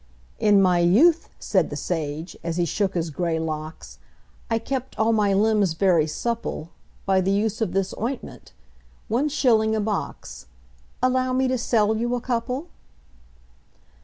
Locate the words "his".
2.95-3.11